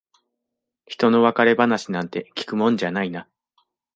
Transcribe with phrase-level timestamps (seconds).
[0.87, 3.27] ひとの別れ話なんて聞くもんじゃないな。